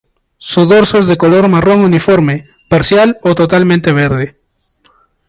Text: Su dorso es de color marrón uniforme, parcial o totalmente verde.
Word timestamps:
Su 0.39 0.65
dorso 0.65 0.97
es 0.97 1.05
de 1.05 1.15
color 1.15 1.47
marrón 1.47 1.81
uniforme, 1.81 2.45
parcial 2.67 3.19
o 3.21 3.35
totalmente 3.35 3.91
verde. 3.93 4.33